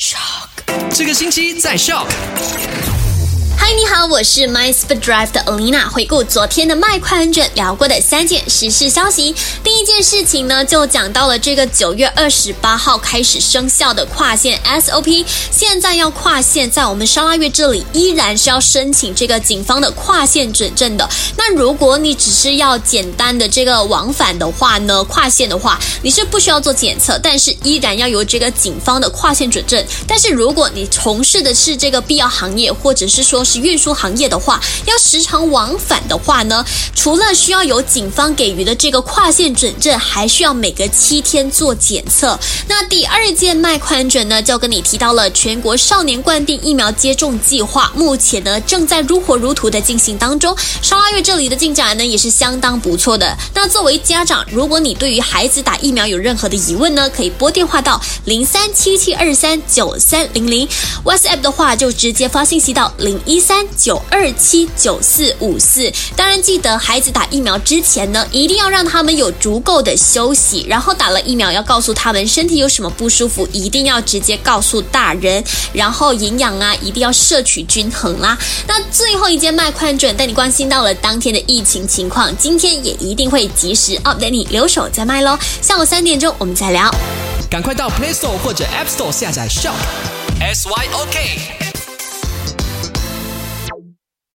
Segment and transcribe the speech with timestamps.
[0.00, 0.48] Shock，
[0.90, 2.08] 这个星期在 Shock。
[4.10, 5.88] 我是 My Speed Drive 的 Alina。
[5.88, 9.32] 回顾昨天的麦快很准聊过的三件时事消息，
[9.62, 15.24] 第一件事情呢，就讲到了这个九月二十八号开始生效的跨线 SOP。
[15.52, 21.08] 现在要跨线，在我们沙拉月这里依然是要申请这个警方的跨线准证的。
[21.36, 29.80] 那如果你只是要简单的这个往返的话呢，跨线的话，你是不需要做检测，但是依然要有这个警方的跨线准证。
[30.08, 36.64] 但是如果你从事的是这个必要行业，或者是说是运输行业的话，要时常往返的话呢，
[36.94, 42.38] 除了需要有警方给予的这个跨线准证，还需要每隔七天做检测。
[42.66, 50.56] 那第二件卖宽准呢，就跟你提到了全国少年冠病疫苗接种计划，目前呢正在如火如荼的进行当中。
[50.80, 53.36] 沙拉月这里的进展呢也是相当不错的。
[53.54, 60.66] 那作为家长，如果你对于孩子打疫苗有任何的疑问呢，可以拨电话到零三七七二三九三零零
[61.04, 63.38] ，WhatsApp 的话就直接发信息到零一。
[63.50, 78.36] 三九二七九四五四，当然记得孩子打疫苗之前呢，一定要让他们有足够的休息，然后打了疫苗要告诉他们身体有什么不舒服，一定要直接告诉大人，然后营养啊一定要摄取均衡啦。
[78.66, 85.38] 那最后一件麦快准带你关心到了当天的疫情情况，今天也一定会及时 update 你，留守在麦喽。
[85.62, 86.90] 下午三点钟我们再聊，
[87.50, 89.72] 赶快到 Play Store 或者 App Store 下载 Shop
[90.40, 91.69] S Y O K。